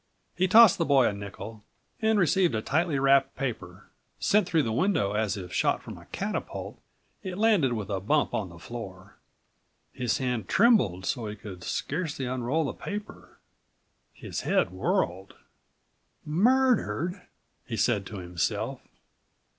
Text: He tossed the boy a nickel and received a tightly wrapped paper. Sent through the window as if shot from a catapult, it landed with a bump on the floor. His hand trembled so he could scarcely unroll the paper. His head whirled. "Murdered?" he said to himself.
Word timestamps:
He 0.35 0.47
tossed 0.47 0.79
the 0.79 0.83
boy 0.83 1.05
a 1.05 1.13
nickel 1.13 1.63
and 2.01 2.17
received 2.17 2.55
a 2.55 2.63
tightly 2.63 2.97
wrapped 2.97 3.35
paper. 3.35 3.91
Sent 4.19 4.47
through 4.47 4.63
the 4.63 4.71
window 4.73 5.11
as 5.13 5.37
if 5.37 5.53
shot 5.53 5.83
from 5.83 5.95
a 5.95 6.05
catapult, 6.07 6.81
it 7.21 7.37
landed 7.37 7.73
with 7.73 7.91
a 7.91 7.99
bump 7.99 8.33
on 8.33 8.49
the 8.49 8.57
floor. 8.57 9.17
His 9.93 10.17
hand 10.17 10.47
trembled 10.49 11.05
so 11.05 11.27
he 11.27 11.35
could 11.35 11.63
scarcely 11.63 12.25
unroll 12.25 12.65
the 12.65 12.73
paper. 12.73 13.37
His 14.11 14.41
head 14.41 14.71
whirled. 14.71 15.35
"Murdered?" 16.25 17.21
he 17.67 17.77
said 17.77 18.07
to 18.07 18.17
himself. 18.17 18.81